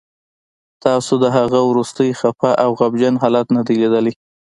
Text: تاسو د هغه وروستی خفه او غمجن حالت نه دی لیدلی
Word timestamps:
تاسو 0.83 1.13
د 1.23 1.25
هغه 1.37 1.59
وروستی 1.69 2.09
خفه 2.19 2.51
او 2.63 2.69
غمجن 2.79 3.15
حالت 3.23 3.47
نه 3.55 3.61
دی 3.67 3.75
لیدلی 3.81 4.13